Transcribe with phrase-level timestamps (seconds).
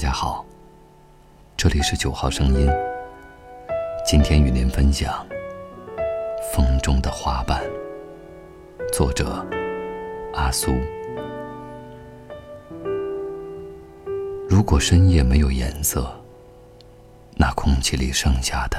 [0.00, 0.42] 家好，
[1.58, 2.66] 这里是九号声音。
[4.02, 5.12] 今天与您分享
[6.54, 7.62] 《风中的花瓣》，
[8.94, 9.46] 作者
[10.32, 10.72] 阿苏。
[14.48, 16.10] 如果深夜没有颜色，
[17.36, 18.78] 那空气里剩下的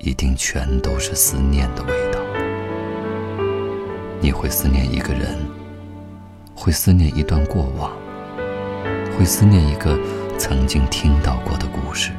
[0.00, 2.20] 一定全都是思念的味道。
[4.20, 5.38] 你会思念一个人，
[6.54, 7.90] 会思念一段过往。
[9.18, 9.98] 会思念一个
[10.38, 12.12] 曾经听到过的故事，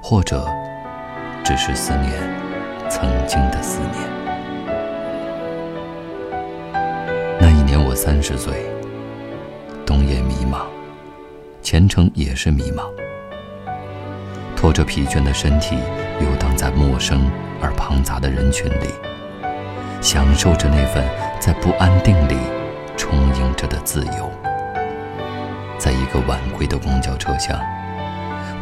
[0.00, 0.46] 或者
[1.44, 2.12] 只是思念
[2.88, 3.92] 曾经的思念。
[7.40, 8.66] 那一年我三十岁，
[9.84, 10.66] 冬夜迷茫，
[11.60, 12.84] 前程也是迷茫。
[14.54, 15.76] 拖着疲倦的身体
[16.20, 17.28] 游荡在陌生
[17.60, 18.86] 而庞杂的人群里，
[20.00, 21.04] 享受着那份
[21.40, 22.36] 在不安定里
[22.96, 24.30] 充盈着的自由。
[25.84, 27.60] 在一个晚归的公交车厢，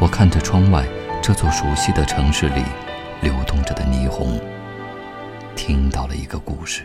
[0.00, 0.84] 我看着窗外
[1.22, 2.64] 这座熟悉的城市里
[3.20, 4.40] 流动着的霓虹，
[5.54, 6.84] 听到了一个故事。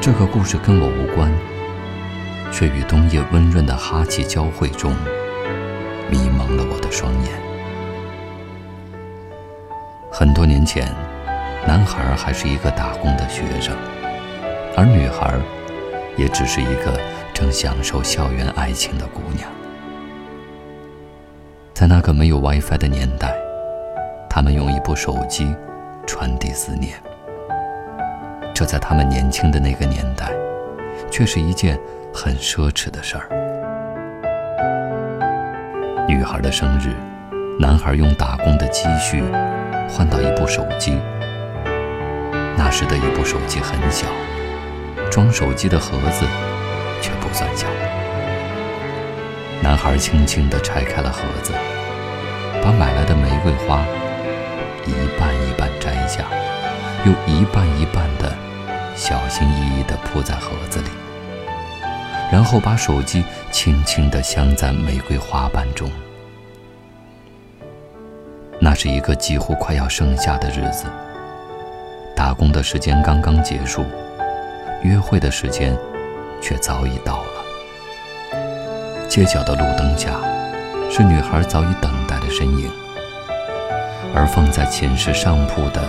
[0.00, 1.30] 这个故事跟我无关，
[2.50, 4.96] 却与冬夜温润的哈气交汇中，
[6.10, 7.32] 迷蒙了我的双眼。
[10.10, 10.88] 很多年前，
[11.66, 13.76] 男孩还是一个打工的学生，
[14.74, 15.34] 而女孩
[16.16, 16.98] 也只是一个。
[17.40, 19.48] 正享受校园爱情的姑娘，
[21.72, 23.34] 在那个没有 WiFi 的年代，
[24.28, 25.56] 他们用一部手机
[26.06, 27.00] 传递思念。
[28.52, 30.30] 这在他们年轻的那个年代，
[31.10, 31.80] 却是一件
[32.12, 33.26] 很奢侈的事儿。
[36.06, 36.94] 女孩的生日，
[37.58, 39.24] 男孩用打工的积蓄
[39.88, 40.98] 换到一部手机。
[42.58, 44.06] 那时的一部手机很小，
[45.10, 46.26] 装手机的盒子。
[47.00, 47.66] 却不算小。
[49.62, 51.52] 男孩轻轻地拆开了盒子，
[52.62, 53.84] 把买来的玫瑰花
[54.86, 56.24] 一半一半摘下，
[57.04, 58.34] 又一半一半地
[58.96, 60.88] 小心翼翼地铺在盒子里，
[62.32, 65.90] 然后把手机轻轻地镶在玫瑰花瓣中。
[68.58, 70.86] 那是一个几乎快要盛夏的日子，
[72.16, 73.84] 打工的时间刚刚结束，
[74.82, 75.76] 约会的时间。
[76.40, 78.38] 却早已到了。
[79.08, 80.10] 街角的路灯下，
[80.90, 82.70] 是女孩早已等待的身影，
[84.14, 85.82] 而放在寝室上铺的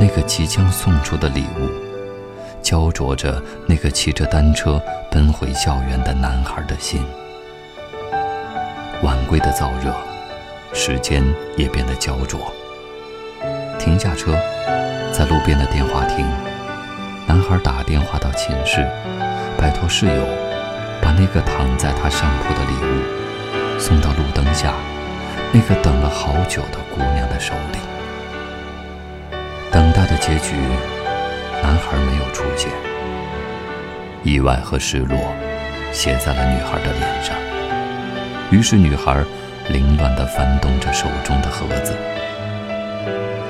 [0.00, 1.68] 那个即将送出的礼物，
[2.62, 4.80] 焦灼着那个骑着单车
[5.10, 7.04] 奔回校园的男孩的心。
[9.02, 9.92] 晚归的燥热，
[10.72, 11.22] 时间
[11.56, 12.40] 也变得焦灼。
[13.78, 14.32] 停下车，
[15.12, 16.24] 在路边的电话亭，
[17.26, 18.86] 男孩打电话到寝室。
[19.56, 20.26] 拜托室友，
[21.00, 24.74] 把那个躺在他上铺的礼物送到路灯下
[25.52, 27.78] 那个等了好久的姑娘的手里。
[29.70, 30.54] 等待的结局，
[31.62, 32.70] 男孩没有出现。
[34.22, 35.18] 意外和失落
[35.92, 37.36] 写在了女孩的脸上。
[38.50, 39.22] 于是女孩
[39.68, 41.94] 凌乱地翻动着手中的盒子。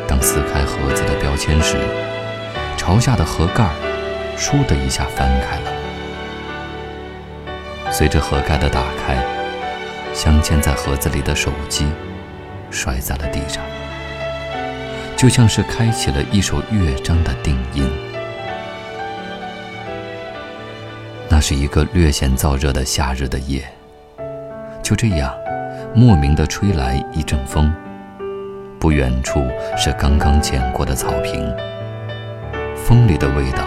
[0.07, 1.77] 当撕开盒子的标签时，
[2.87, 3.65] 朝下的盒盖
[4.37, 5.73] “倏”的一下翻开了。
[7.91, 9.17] 随着盒盖的打开，
[10.13, 11.87] 镶嵌在盒子里的手机
[12.71, 13.65] 摔在了地上，
[15.17, 17.91] 就像是开启了一首乐章的定音。
[21.31, 23.65] 那是一个略显燥热的夏日的夜，
[24.83, 25.35] 就这样，
[25.95, 27.73] 莫名的吹来一阵风，
[28.79, 29.43] 不远处
[29.75, 31.51] 是刚刚剪过的草坪，
[32.85, 33.67] 风里的味道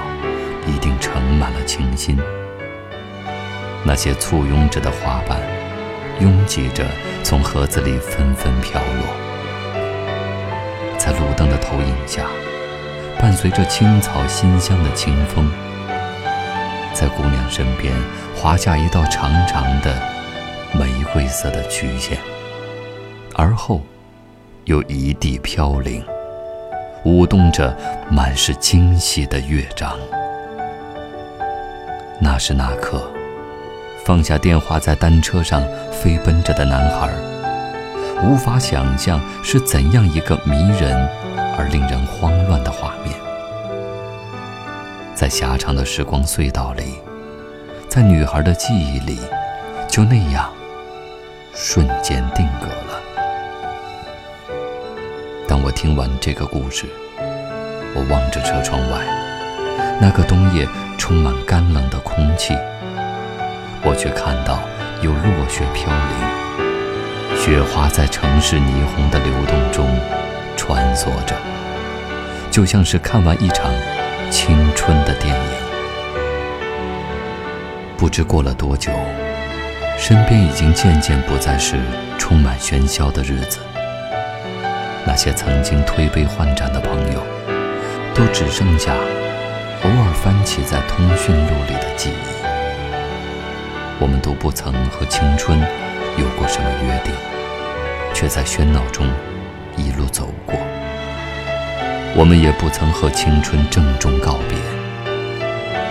[0.67, 2.15] 一定盛满了清新。
[3.83, 5.39] 那些簇拥着的花瓣，
[6.19, 6.85] 拥挤着
[7.23, 9.07] 从盒子里纷纷飘落，
[10.99, 12.27] 在路灯的投影下，
[13.17, 15.49] 伴随着青草馨香的清风，
[16.93, 17.91] 在姑娘身边
[18.35, 19.99] 划下一道长长的
[20.73, 22.19] 玫瑰色的曲线，
[23.33, 23.81] 而后
[24.65, 26.03] 又一地飘零，
[27.03, 27.75] 舞动着
[28.09, 29.97] 满是惊喜的乐章。
[32.19, 33.09] 那是那刻。
[34.05, 35.61] 放下电话，在单车上
[35.91, 37.09] 飞奔着的男孩，
[38.23, 40.95] 无法想象是怎样一个迷人
[41.57, 43.13] 而令人慌乱的画面。
[45.13, 46.95] 在狭长的时光隧道里，
[47.89, 49.19] 在女孩的记忆里，
[49.89, 50.49] 就那样
[51.53, 53.01] 瞬间定格了。
[55.47, 56.85] 当我听完这个故事，
[57.95, 58.99] 我望着车窗外，
[60.01, 60.67] 那个冬夜
[60.97, 62.53] 充满干冷的空气。
[63.81, 64.59] 我却看到
[65.01, 69.87] 有落雪飘零，雪花在城市霓虹的流动中
[70.57, 71.33] 穿梭着，
[72.51, 73.71] 就像是看完一场
[74.29, 75.51] 青春的电影。
[77.95, 78.91] 不知过了多久，
[79.97, 81.77] 身边已经渐渐不再是
[82.17, 83.59] 充满喧嚣的日子。
[85.07, 87.23] 那些曾经推杯换盏的朋友，
[88.13, 92.45] 都只剩下偶尔翻起在通讯录里的记忆。
[93.99, 95.57] 我们都不曾和青春
[96.17, 97.13] 有过什么约定，
[98.13, 99.07] 却在喧闹中
[99.77, 100.53] 一路走过。
[102.13, 104.57] 我们也不曾和青春郑重告别，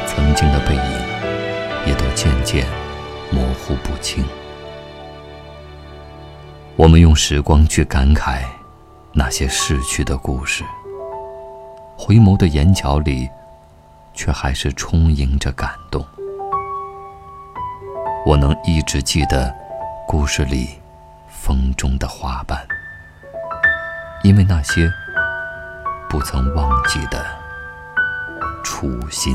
[0.07, 2.67] 曾经的背影也都渐渐
[3.31, 4.23] 模糊不清。
[6.77, 8.43] 我们用时光去感慨。
[9.19, 10.63] 那些逝去的故事，
[11.97, 13.27] 回眸的眼角里，
[14.13, 16.07] 却还是充盈着感动。
[18.27, 19.51] 我能一直记得
[20.07, 20.69] 故事里
[21.31, 22.63] 风中的花瓣，
[24.23, 24.93] 因为那些
[26.11, 27.25] 不曾忘记的
[28.63, 29.35] 初心。